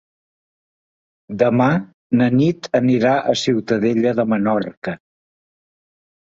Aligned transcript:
Demà 1.43 1.67
na 2.21 2.29
Nit 2.37 2.69
anirà 2.79 3.11
a 3.33 3.37
Ciutadella 3.43 4.15
de 4.21 4.27
Menorca. 4.33 4.97